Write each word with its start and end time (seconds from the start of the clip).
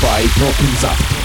by 0.00 0.26
Broken 0.36 0.76
Zap. 0.76 1.15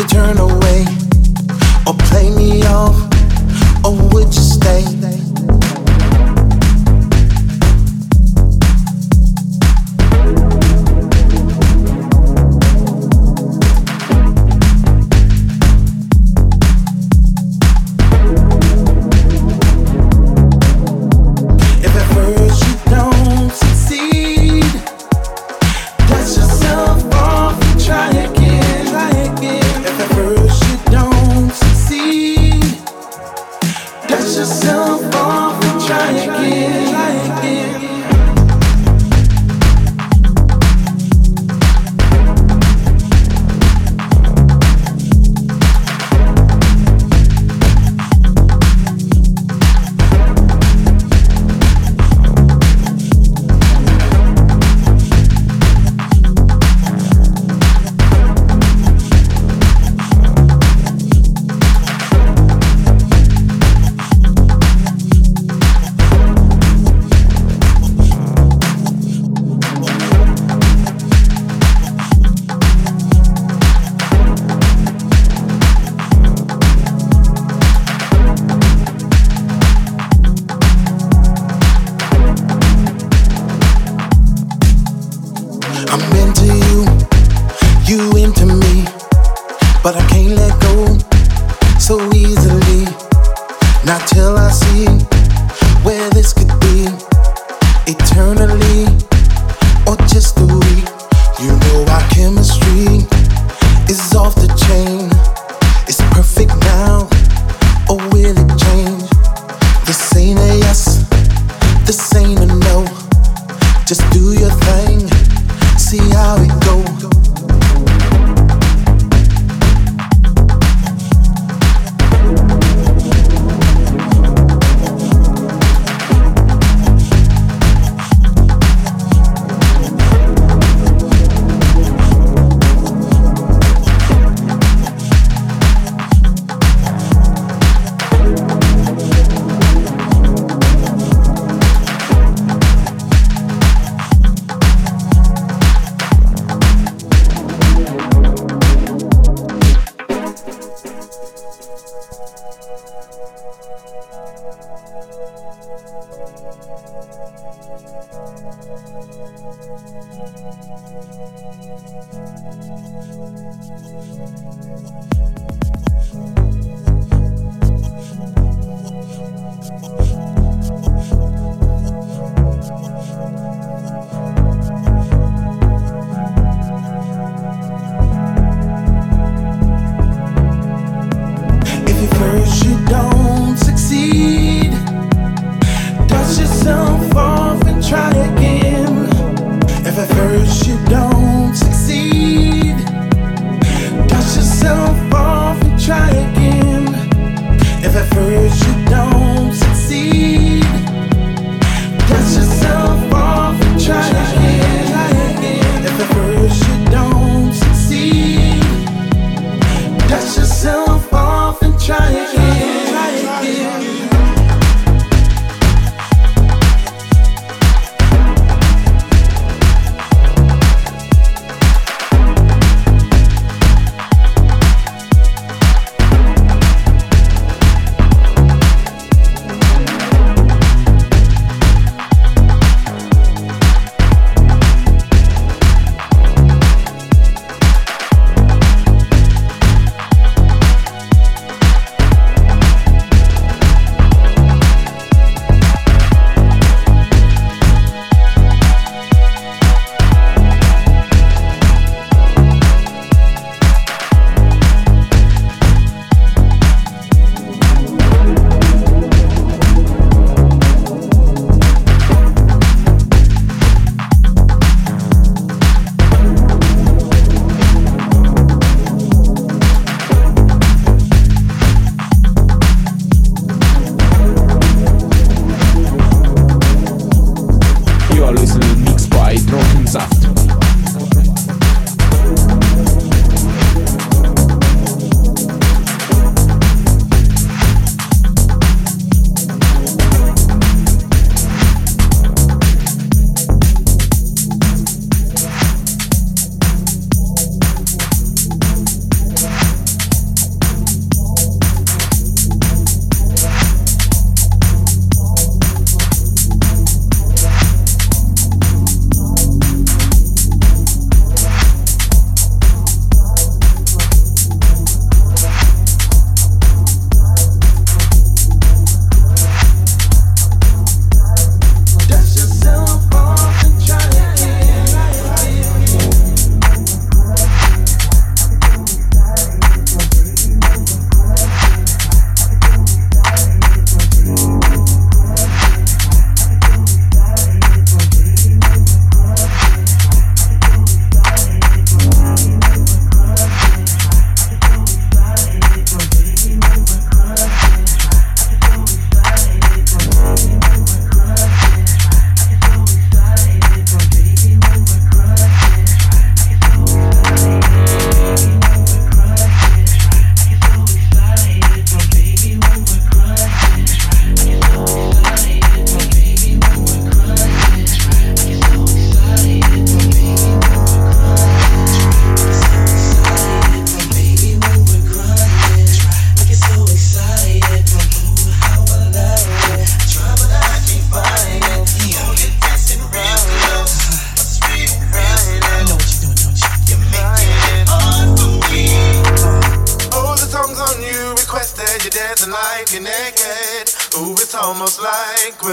you 0.00 0.06
turn 0.06 0.38
away 0.38 0.86
or 1.86 1.94
play 1.94 2.30
me 2.30 2.62
off? 2.64 3.09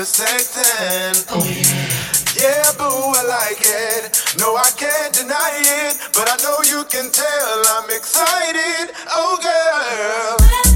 Like. 0.07 1.25
Oh, 1.29 1.43
yeah. 1.43 2.39
yeah, 2.39 2.71
boo, 2.77 2.87
I 2.87 3.23
like 3.27 3.59
it. 3.59 4.23
No, 4.39 4.55
I 4.55 4.71
can't 4.77 5.13
deny 5.13 5.51
it, 5.53 5.97
but 6.13 6.29
I 6.31 6.37
know 6.43 6.57
you 6.63 6.85
can 6.85 7.11
tell 7.11 7.63
I'm 7.75 7.89
excited. 7.89 8.95
Oh, 9.11 9.37
girl. 9.43 10.66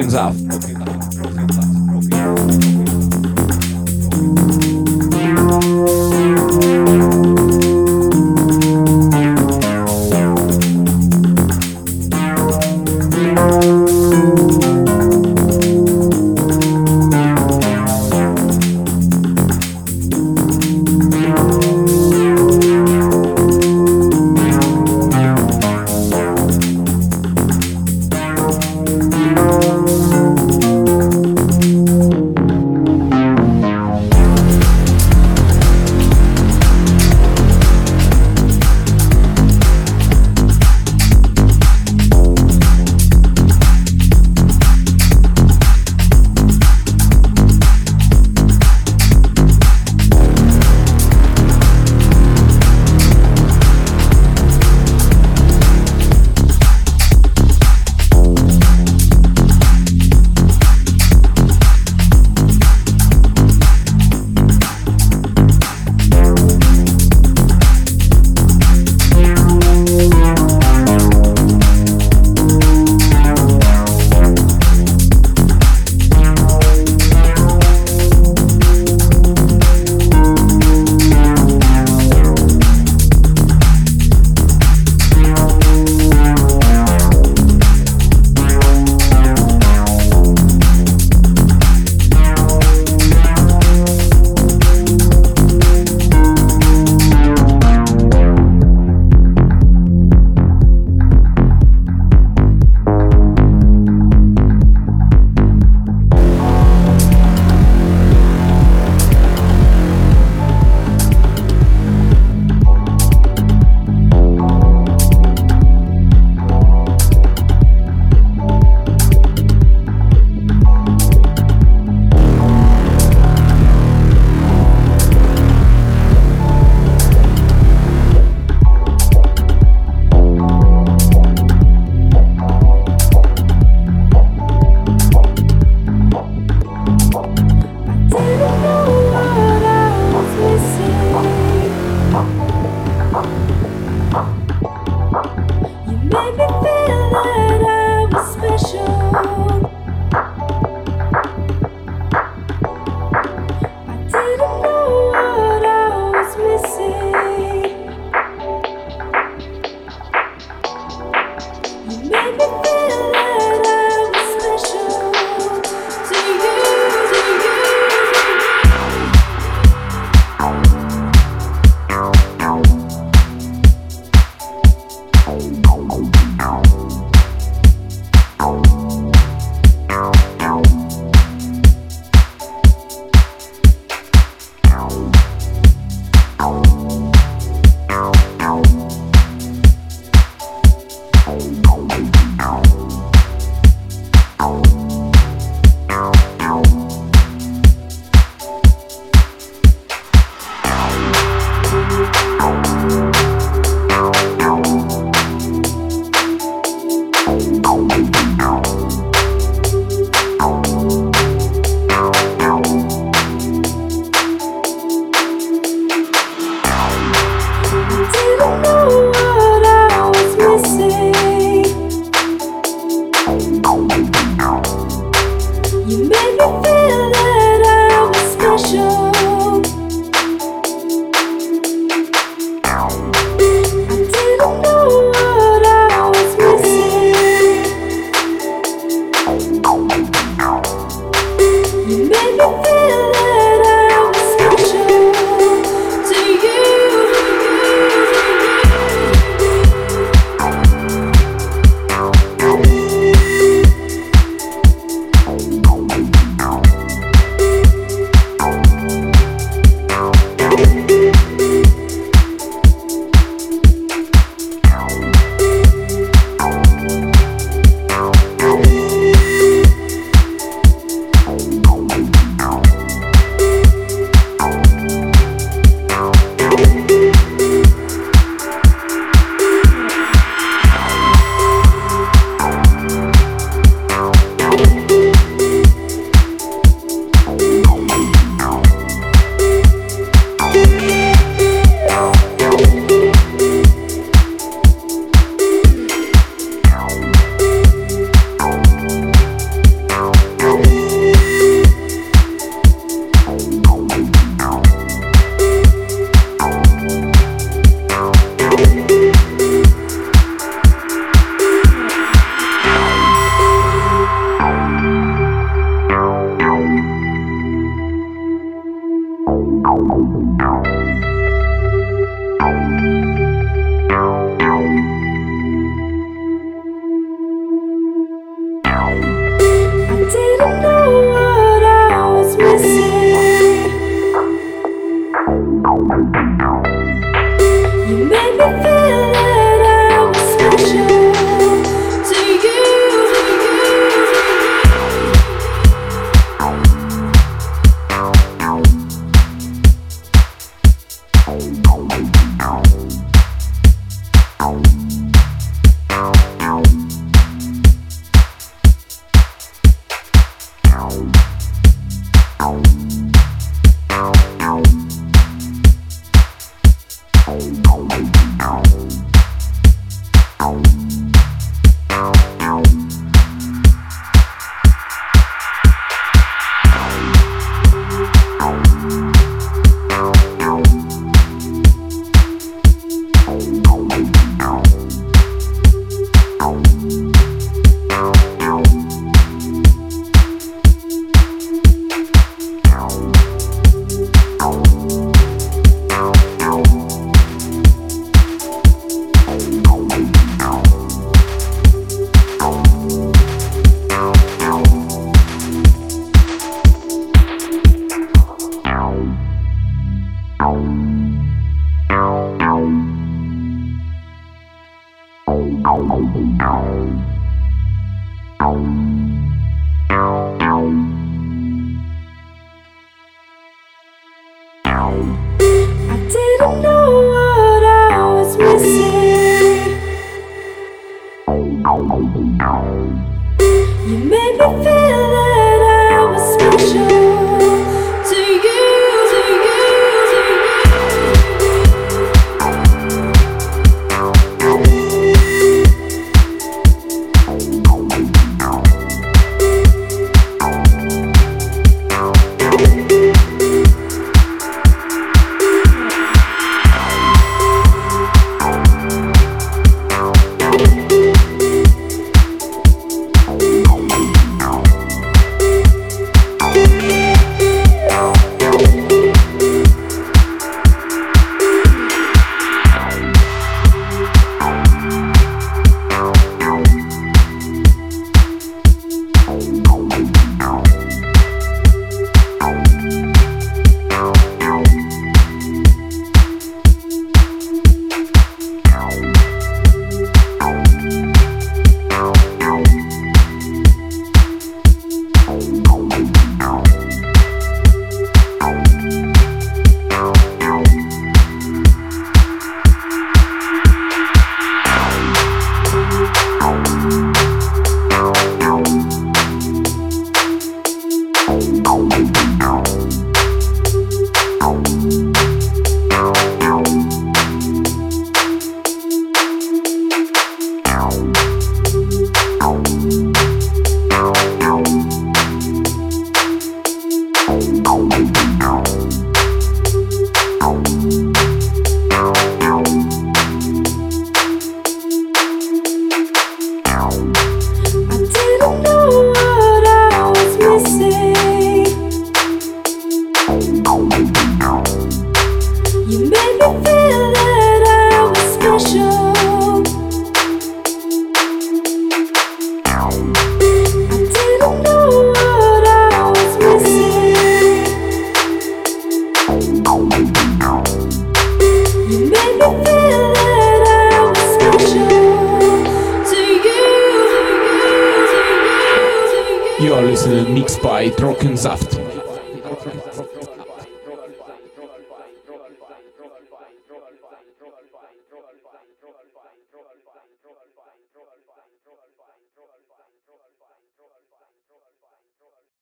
Tokens 0.00 0.14
Up. 0.14 0.39